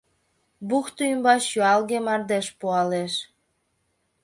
[0.67, 3.13] Бухто ӱмбач юалге мардеж пуалеш.